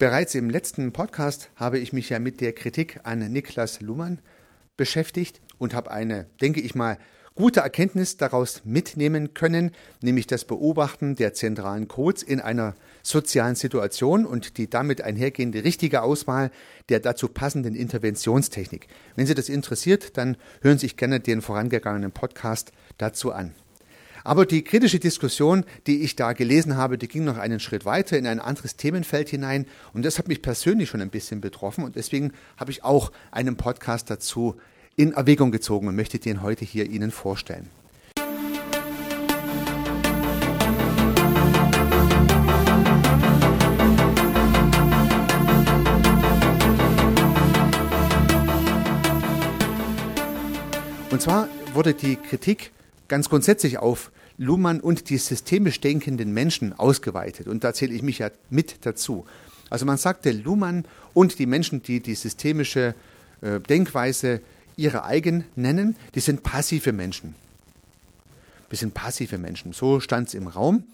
[0.00, 4.20] Bereits im letzten Podcast habe ich mich ja mit der Kritik an Niklas Luhmann
[4.78, 6.96] beschäftigt und habe eine, denke ich mal,
[7.34, 14.24] gute Erkenntnis daraus mitnehmen können, nämlich das Beobachten der zentralen Codes in einer sozialen Situation
[14.24, 16.50] und die damit einhergehende richtige Auswahl
[16.88, 18.88] der dazu passenden Interventionstechnik.
[19.16, 23.54] Wenn Sie das interessiert, dann hören Sie sich gerne den vorangegangenen Podcast dazu an.
[24.24, 28.18] Aber die kritische Diskussion, die ich da gelesen habe, die ging noch einen Schritt weiter
[28.18, 31.96] in ein anderes Themenfeld hinein und das hat mich persönlich schon ein bisschen betroffen und
[31.96, 34.56] deswegen habe ich auch einen Podcast dazu
[34.96, 37.70] in Erwägung gezogen und möchte den heute hier Ihnen vorstellen.
[51.10, 52.70] Und zwar wurde die Kritik
[53.10, 57.48] ganz grundsätzlich auf Luhmann und die systemisch denkenden Menschen ausgeweitet.
[57.48, 59.26] Und da zähle ich mich ja mit dazu.
[59.68, 62.94] Also man sagte, Luhmann und die Menschen, die die systemische
[63.42, 64.40] äh, Denkweise
[64.76, 67.34] ihre eigen nennen, die sind passive Menschen.
[68.70, 69.72] Wir sind passive Menschen.
[69.72, 70.84] So stand es im Raum.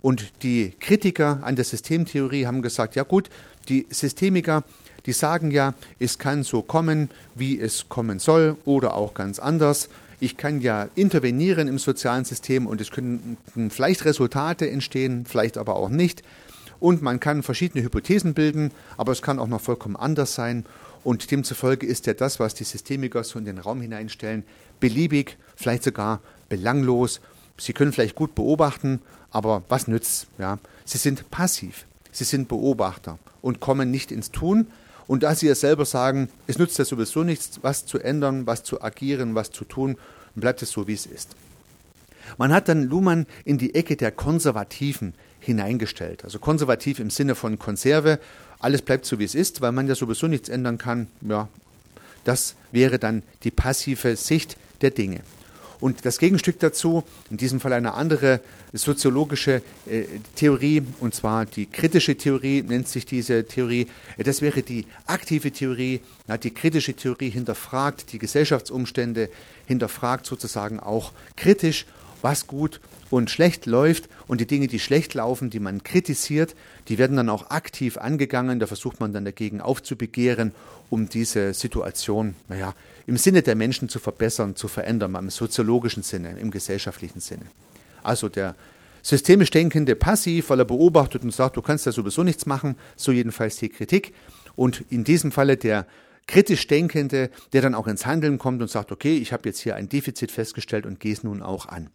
[0.00, 3.28] Und die Kritiker an der Systemtheorie haben gesagt, ja gut,
[3.68, 4.64] die Systemiker,
[5.06, 9.88] die sagen ja, es kann so kommen, wie es kommen soll oder auch ganz anders.
[10.22, 13.36] Ich kann ja intervenieren im sozialen System und es können
[13.70, 16.22] vielleicht Resultate entstehen, vielleicht aber auch nicht.
[16.78, 20.64] Und man kann verschiedene Hypothesen bilden, aber es kann auch noch vollkommen anders sein.
[21.02, 24.44] Und demzufolge ist ja das, was die Systemiker so in den Raum hineinstellen,
[24.78, 27.20] beliebig, vielleicht sogar belanglos.
[27.58, 29.00] Sie können vielleicht gut beobachten,
[29.32, 30.28] aber was nützt?
[30.38, 30.60] Ja?
[30.84, 34.68] Sie sind passiv, sie sind Beobachter und kommen nicht ins Tun.
[35.06, 38.62] Und da sie ja selber sagen, es nützt ja sowieso nichts, was zu ändern, was
[38.62, 39.96] zu agieren, was zu tun,
[40.34, 41.36] bleibt es so, wie es ist.
[42.38, 46.24] Man hat dann Luhmann in die Ecke der Konservativen hineingestellt.
[46.24, 48.20] Also konservativ im Sinne von Konserve
[48.62, 51.08] alles bleibt so, wie es ist, weil man ja sowieso nichts ändern kann.
[51.20, 51.48] Ja,
[52.24, 55.20] das wäre dann die passive Sicht der Dinge.
[55.82, 58.40] Und das Gegenstück dazu, in diesem Fall eine andere
[58.72, 60.04] soziologische äh,
[60.36, 66.00] Theorie, und zwar die kritische Theorie nennt sich diese Theorie, das wäre die aktive Theorie.
[66.28, 69.28] Ja, die kritische Theorie hinterfragt die Gesellschaftsumstände,
[69.66, 71.84] hinterfragt sozusagen auch kritisch,
[72.22, 76.54] was gut und schlecht läuft und die Dinge, die schlecht laufen, die man kritisiert,
[76.88, 78.60] die werden dann auch aktiv angegangen.
[78.60, 80.52] Da versucht man dann dagegen aufzubegehren,
[80.90, 82.74] um diese Situation, naja,
[83.06, 87.46] im Sinne der Menschen zu verbessern, zu verändern, im soziologischen Sinne, im gesellschaftlichen Sinne.
[88.02, 88.54] Also der
[89.02, 93.12] systemisch denkende Passiv, weil er beobachtet und sagt, du kannst ja sowieso nichts machen, so
[93.12, 94.14] jedenfalls die Kritik.
[94.54, 95.86] Und in diesem Falle der
[96.26, 99.76] kritisch Denkende, der dann auch ins Handeln kommt und sagt, okay, ich habe jetzt hier
[99.76, 101.90] ein Defizit festgestellt und gehe es nun auch an.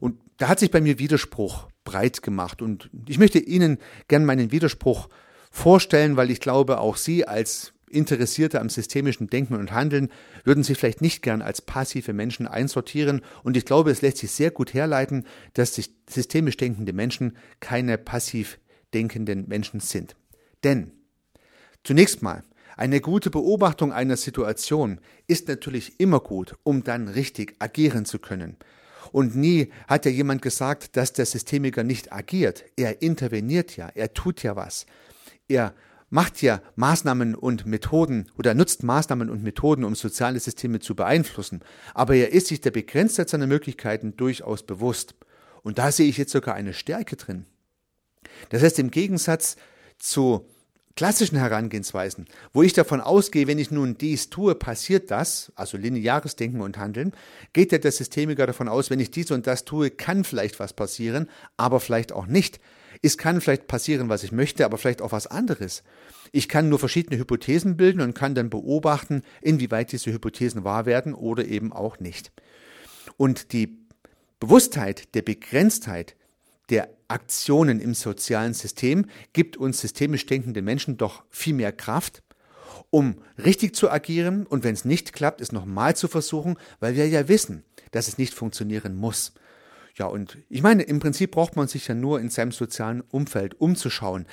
[0.00, 2.62] Und da hat sich bei mir Widerspruch breit gemacht.
[2.62, 5.08] Und ich möchte Ihnen gern meinen Widerspruch
[5.50, 10.10] vorstellen, weil ich glaube, auch Sie als Interessierte am systemischen Denken und Handeln
[10.44, 13.20] würden sich vielleicht nicht gern als passive Menschen einsortieren.
[13.42, 15.78] Und ich glaube, es lässt sich sehr gut herleiten, dass
[16.08, 18.58] systemisch denkende Menschen keine passiv
[18.94, 20.16] denkenden Menschen sind.
[20.64, 20.92] Denn
[21.84, 22.42] zunächst mal,
[22.76, 28.56] eine gute Beobachtung einer Situation ist natürlich immer gut, um dann richtig agieren zu können.
[29.12, 32.64] Und nie hat ja jemand gesagt, dass der Systemiker nicht agiert.
[32.76, 34.86] Er interveniert ja, er tut ja was.
[35.48, 35.74] Er
[36.08, 41.60] macht ja Maßnahmen und Methoden oder nutzt Maßnahmen und Methoden, um soziale Systeme zu beeinflussen.
[41.94, 45.14] Aber er ist sich der Begrenztheit seiner Möglichkeiten durchaus bewusst.
[45.62, 47.46] Und da sehe ich jetzt sogar eine Stärke drin.
[48.50, 49.56] Das heißt, im Gegensatz
[49.98, 50.46] zu
[50.96, 56.36] klassischen Herangehensweisen, wo ich davon ausgehe, wenn ich nun dies tue, passiert das, also lineares
[56.36, 57.12] Denken und Handeln,
[57.52, 60.72] geht ja der Systemiker davon aus, wenn ich dies und das tue, kann vielleicht was
[60.72, 62.60] passieren, aber vielleicht auch nicht.
[63.00, 65.82] Es kann vielleicht passieren, was ich möchte, aber vielleicht auch was anderes.
[66.30, 71.14] Ich kann nur verschiedene Hypothesen bilden und kann dann beobachten, inwieweit diese Hypothesen wahr werden
[71.14, 72.32] oder eben auch nicht.
[73.16, 73.78] Und die
[74.40, 76.16] Bewusstheit der Begrenztheit
[76.68, 82.22] der Aktionen im sozialen System gibt uns systemisch denkende Menschen doch viel mehr Kraft,
[82.90, 87.08] um richtig zu agieren und wenn es nicht klappt, es nochmal zu versuchen, weil wir
[87.08, 89.32] ja wissen, dass es nicht funktionieren muss.
[89.94, 93.60] Ja, und ich meine, im Prinzip braucht man sich ja nur in seinem sozialen Umfeld
[93.60, 94.26] umzuschauen.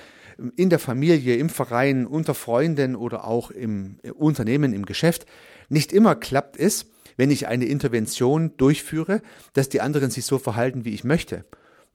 [0.56, 5.26] In der Familie, im Verein, unter Freunden oder auch im Unternehmen, im Geschäft.
[5.68, 6.86] Nicht immer klappt es,
[7.18, 9.22] wenn ich eine Intervention durchführe,
[9.52, 11.44] dass die anderen sich so verhalten, wie ich möchte.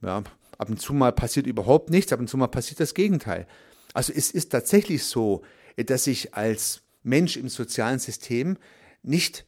[0.03, 0.23] Ja,
[0.59, 3.47] ab und zu mal passiert überhaupt nichts, ab und zu mal passiert das Gegenteil.
[3.93, 5.43] Also es ist tatsächlich so,
[5.77, 8.57] dass ich als Mensch im sozialen System
[9.03, 9.47] nicht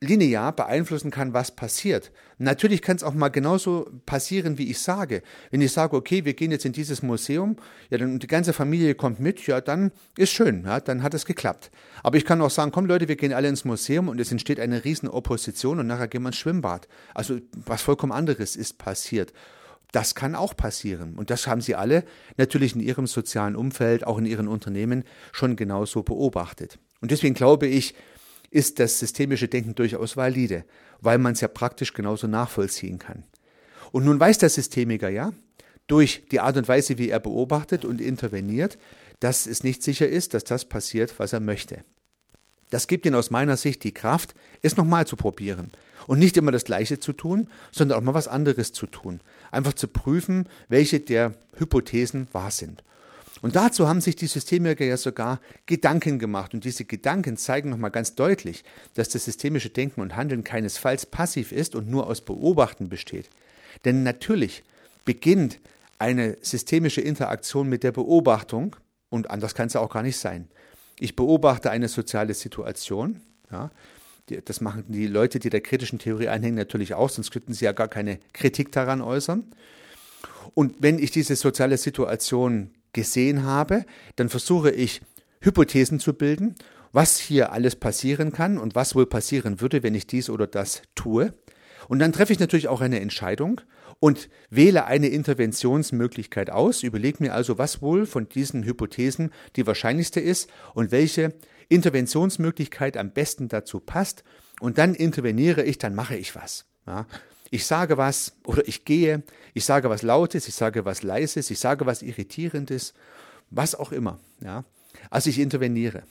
[0.00, 2.12] linear beeinflussen kann, was passiert.
[2.36, 5.22] Natürlich kann es auch mal genauso passieren, wie ich sage.
[5.50, 7.56] Wenn ich sage, okay, wir gehen jetzt in dieses Museum,
[7.88, 11.24] ja, dann die ganze Familie kommt mit, ja, dann ist schön, ja, dann hat es
[11.24, 11.70] geklappt.
[12.02, 14.60] Aber ich kann auch sagen, komm Leute, wir gehen alle ins Museum und es entsteht
[14.60, 16.88] eine riesen Opposition und nachher gehen wir ins Schwimmbad.
[17.14, 19.32] Also was vollkommen anderes ist passiert.
[19.92, 21.14] Das kann auch passieren.
[21.14, 22.04] Und das haben Sie alle
[22.36, 26.78] natürlich in Ihrem sozialen Umfeld, auch in Ihren Unternehmen schon genauso beobachtet.
[27.00, 27.94] Und deswegen glaube ich,
[28.50, 30.64] ist das systemische Denken durchaus valide,
[31.00, 33.24] weil man es ja praktisch genauso nachvollziehen kann.
[33.92, 35.32] Und nun weiß der Systemiker ja,
[35.86, 38.78] durch die Art und Weise, wie er beobachtet und interveniert,
[39.20, 41.84] dass es nicht sicher ist, dass das passiert, was er möchte.
[42.70, 45.70] Das gibt ihm aus meiner Sicht die Kraft, es nochmal zu probieren
[46.06, 49.20] und nicht immer das Gleiche zu tun, sondern auch mal was anderes zu tun.
[49.50, 52.82] Einfach zu prüfen, welche der Hypothesen wahr sind.
[53.42, 56.54] Und dazu haben sich die Systemiker ja sogar Gedanken gemacht.
[56.54, 58.64] Und diese Gedanken zeigen nochmal ganz deutlich,
[58.94, 63.28] dass das systemische Denken und Handeln keinesfalls passiv ist und nur aus Beobachten besteht.
[63.84, 64.64] Denn natürlich
[65.04, 65.60] beginnt
[65.98, 68.76] eine systemische Interaktion mit der Beobachtung,
[69.08, 70.48] und anders kann es ja auch gar nicht sein.
[70.98, 73.20] Ich beobachte eine soziale Situation,
[73.50, 73.70] ja,
[74.44, 77.72] das machen die Leute, die der kritischen Theorie anhängen, natürlich auch, sonst könnten sie ja
[77.72, 79.44] gar keine Kritik daran äußern.
[80.54, 83.84] Und wenn ich diese soziale Situation gesehen habe,
[84.16, 85.02] dann versuche ich
[85.40, 86.54] Hypothesen zu bilden,
[86.92, 90.82] was hier alles passieren kann und was wohl passieren würde, wenn ich dies oder das
[90.94, 91.34] tue.
[91.88, 93.60] Und dann treffe ich natürlich auch eine Entscheidung
[94.00, 100.20] und wähle eine Interventionsmöglichkeit aus, überlege mir also, was wohl von diesen Hypothesen die wahrscheinlichste
[100.20, 101.34] ist und welche
[101.68, 104.24] Interventionsmöglichkeit am besten dazu passt.
[104.60, 106.66] Und dann interveniere ich, dann mache ich was.
[106.86, 107.06] Ja.
[107.50, 109.22] Ich sage was oder ich gehe,
[109.54, 112.92] ich sage was Lautes, ich sage was Leises, ich sage was Irritierendes,
[113.50, 114.18] was auch immer.
[114.40, 114.64] Ja?
[115.10, 116.02] Also ich interveniere.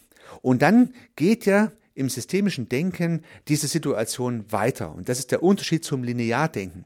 [0.41, 4.93] Und dann geht ja im systemischen Denken diese Situation weiter.
[4.93, 6.85] Und das ist der Unterschied zum Lineardenken.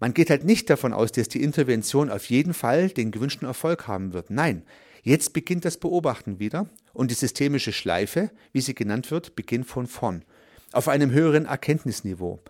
[0.00, 3.86] Man geht halt nicht davon aus, dass die Intervention auf jeden Fall den gewünschten Erfolg
[3.86, 4.30] haben wird.
[4.30, 4.62] Nein,
[5.02, 9.86] jetzt beginnt das Beobachten wieder und die systemische Schleife, wie sie genannt wird, beginnt von
[9.86, 10.24] vorn.
[10.72, 12.40] Auf einem höheren Erkenntnisniveau.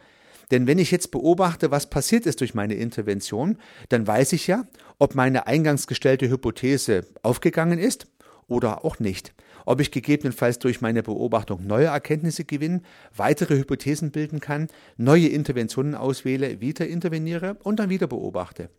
[0.52, 3.58] Denn wenn ich jetzt beobachte, was passiert ist durch meine Intervention,
[3.88, 4.66] dann weiß ich ja,
[4.98, 8.06] ob meine eingangs gestellte Hypothese aufgegangen ist
[8.46, 9.32] oder auch nicht.
[9.66, 12.82] Ob ich gegebenenfalls durch meine Beobachtung neue Erkenntnisse gewinne,
[13.14, 18.70] weitere Hypothesen bilden kann, neue Interventionen auswähle, wieder interveniere und dann wieder beobachte.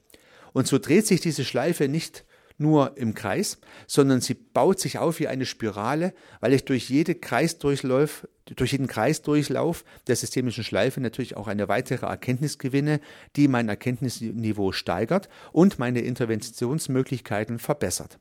[0.54, 2.26] Und so dreht sich diese Schleife nicht
[2.58, 3.58] nur im Kreis,
[3.88, 8.88] sondern sie baut sich auf wie eine Spirale, weil ich durch, jede Kreisdurchlauf, durch jeden
[8.88, 13.02] Kreisdurchlauf der systemischen Schleife natürlich auch eine weitere Erkenntnis gewinne,
[13.36, 18.20] die mein Erkenntnisniveau steigert und meine Interventionsmöglichkeiten verbessert.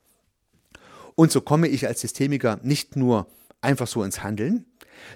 [1.15, 3.27] Und so komme ich als Systemiker nicht nur
[3.61, 4.65] einfach so ins Handeln,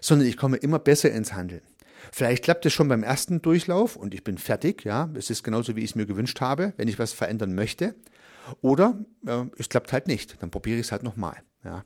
[0.02, 1.62] sondern ich komme immer besser ins Handeln.
[2.12, 5.76] Vielleicht klappt es schon beim ersten Durchlauf und ich bin fertig, ja, es ist genauso,
[5.76, 7.96] wie ich es mir gewünscht habe, wenn ich was verändern möchte.
[8.62, 11.38] Oder äh, es klappt halt nicht, dann probiere ich es halt nochmal.
[11.64, 11.84] Ja.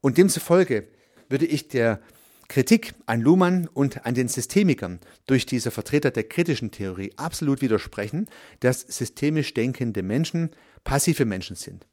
[0.00, 0.88] Und demzufolge
[1.28, 2.00] würde ich der
[2.48, 8.26] Kritik an Luhmann und an den Systemikern durch diese Vertreter der kritischen Theorie absolut widersprechen,
[8.60, 10.50] dass systemisch denkende Menschen
[10.84, 11.86] passive Menschen sind.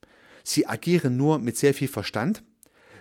[0.44, 2.44] Sie agieren nur mit sehr viel Verstand,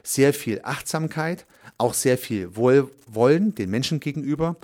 [0.03, 1.47] sehr viel Achtsamkeit,
[1.77, 4.57] auch sehr viel Wohlwollen den Menschen gegenüber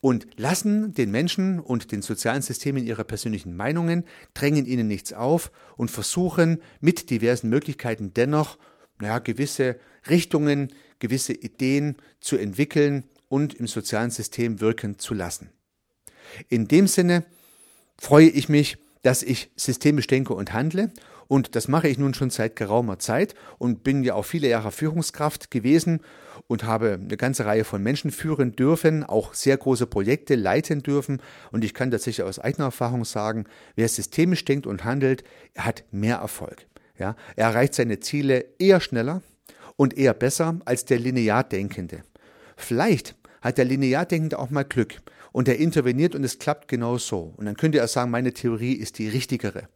[0.00, 4.04] und lassen den Menschen und den sozialen Systemen ihre persönlichen Meinungen,
[4.34, 8.58] drängen ihnen nichts auf und versuchen mit diversen Möglichkeiten dennoch
[8.98, 15.50] naja, gewisse Richtungen, gewisse Ideen zu entwickeln und im sozialen System wirken zu lassen.
[16.48, 17.24] In dem Sinne
[17.98, 20.92] freue ich mich, dass ich systemisch denke und handle
[21.28, 24.70] und das mache ich nun schon seit geraumer Zeit und bin ja auch viele Jahre
[24.70, 26.00] Führungskraft gewesen
[26.46, 31.22] und habe eine ganze Reihe von Menschen führen dürfen, auch sehr große Projekte leiten dürfen.
[31.52, 33.44] Und ich kann tatsächlich aus eigener Erfahrung sagen,
[33.76, 35.24] wer systemisch denkt und handelt,
[35.56, 36.66] hat mehr Erfolg.
[36.98, 39.22] Ja, er erreicht seine Ziele eher schneller
[39.76, 42.04] und eher besser als der linear Denkende.
[42.56, 45.00] Vielleicht hat der linear Denkende auch mal Glück
[45.32, 47.34] und er interveniert und es klappt genau so.
[47.36, 49.68] Und dann könnte er sagen, meine Theorie ist die richtigere.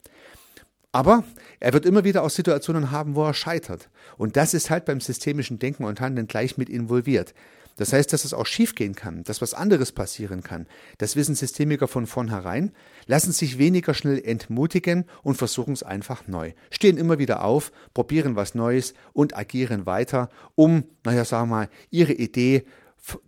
[0.92, 1.24] Aber
[1.60, 3.90] er wird immer wieder auch Situationen haben, wo er scheitert.
[4.16, 7.34] Und das ist halt beim systemischen Denken und Handeln gleich mit involviert.
[7.78, 10.66] Das heißt, dass es auch schiefgehen kann, dass was anderes passieren kann.
[10.98, 12.72] Das wissen Systemiker von vornherein,
[13.06, 16.52] lassen sich weniger schnell entmutigen und versuchen es einfach neu.
[16.70, 21.68] Stehen immer wieder auf, probieren was Neues und agieren weiter, um, naja, sagen wir mal,
[21.90, 22.64] ihre Idee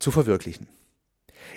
[0.01, 0.67] zu verwirklichen.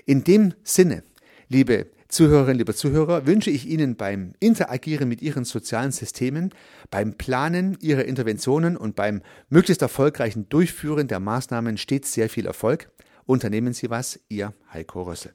[0.05, 1.03] In dem Sinne,
[1.49, 6.51] liebe Zuhörerinnen, liebe Zuhörer, wünsche ich Ihnen beim Interagieren mit Ihren sozialen Systemen,
[6.91, 12.91] beim Planen Ihrer Interventionen und beim möglichst erfolgreichen Durchführen der Maßnahmen stets sehr viel Erfolg
[13.25, 15.33] Unternehmen Sie was, Ihr Heiko Rössel.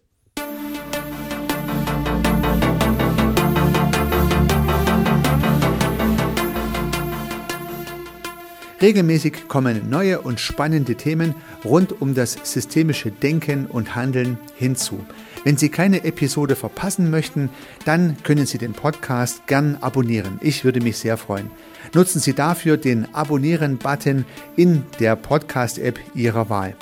[8.80, 15.04] Regelmäßig kommen neue und spannende Themen rund um das systemische Denken und Handeln hinzu.
[15.44, 17.50] Wenn Sie keine Episode verpassen möchten,
[17.84, 20.38] dann können Sie den Podcast gern abonnieren.
[20.42, 21.50] Ich würde mich sehr freuen.
[21.94, 24.24] Nutzen Sie dafür den Abonnieren-Button
[24.56, 26.74] in der Podcast-App Ihrer Wahl.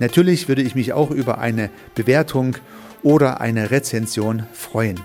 [0.00, 2.56] Natürlich würde ich mich auch über eine Bewertung
[3.02, 5.00] oder eine Rezension freuen.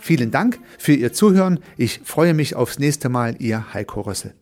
[0.00, 1.60] Vielen Dank für Ihr Zuhören.
[1.78, 3.36] Ich freue mich aufs nächste Mal.
[3.38, 4.34] Ihr Heiko Rössel.